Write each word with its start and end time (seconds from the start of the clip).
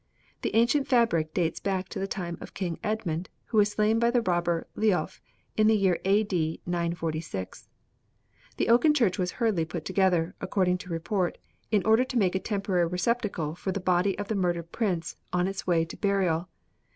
The 0.41 0.55
ancient 0.55 0.87
fabric 0.87 1.31
dates 1.31 1.59
back 1.59 1.87
to 1.89 1.99
the 1.99 2.07
time 2.07 2.39
of 2.41 2.55
King 2.55 2.79
Edmund, 2.83 3.29
who 3.45 3.57
was 3.59 3.69
slain 3.69 3.99
by 3.99 4.09
the 4.09 4.23
robber 4.23 4.65
Leolf 4.75 5.19
in 5.55 5.67
the 5.67 5.77
year 5.77 5.99
A.D. 6.05 6.59
946. 6.65 7.69
The 8.57 8.67
oaken 8.69 8.95
church 8.95 9.19
was 9.19 9.33
hurriedly 9.33 9.65
put 9.65 9.85
together 9.85 10.33
according 10.41 10.79
to 10.79 10.89
report 10.91 11.37
in 11.69 11.85
order 11.85 12.03
to 12.03 12.17
make 12.17 12.33
a 12.33 12.39
temporary 12.39 12.87
receptacle 12.87 13.53
for 13.53 13.71
the 13.71 13.79
body 13.79 14.17
of 14.17 14.27
the 14.27 14.33
murdered 14.33 14.71
prince 14.71 15.17
on 15.31 15.47
its 15.47 15.67
way 15.67 15.85
to 15.85 15.95
burial. 15.95 16.49